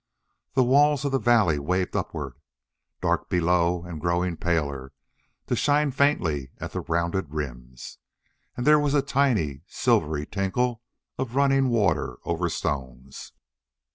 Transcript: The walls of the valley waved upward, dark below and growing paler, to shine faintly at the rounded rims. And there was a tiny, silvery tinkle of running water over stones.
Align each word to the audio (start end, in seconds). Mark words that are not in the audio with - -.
The 0.55 0.63
walls 0.63 1.05
of 1.05 1.11
the 1.11 1.19
valley 1.19 1.59
waved 1.59 1.95
upward, 1.95 2.33
dark 3.01 3.29
below 3.29 3.83
and 3.83 4.01
growing 4.01 4.35
paler, 4.35 4.93
to 5.45 5.55
shine 5.55 5.91
faintly 5.91 6.49
at 6.57 6.71
the 6.71 6.79
rounded 6.81 7.29
rims. 7.31 7.99
And 8.57 8.65
there 8.65 8.79
was 8.79 8.95
a 8.95 9.03
tiny, 9.03 9.61
silvery 9.67 10.25
tinkle 10.25 10.81
of 11.19 11.35
running 11.35 11.69
water 11.69 12.17
over 12.25 12.49
stones. 12.49 13.33